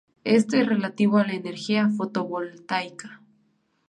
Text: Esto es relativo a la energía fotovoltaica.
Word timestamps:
Esto 0.23 0.57
es 0.57 0.65
relativo 0.65 1.19
a 1.19 1.27
la 1.27 1.33
energía 1.35 1.87
fotovoltaica. 1.95 3.21